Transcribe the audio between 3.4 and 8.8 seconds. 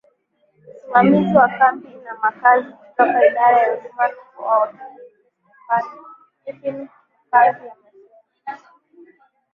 ya Huduma kwa Wakimbizi Stephen Msangi amesema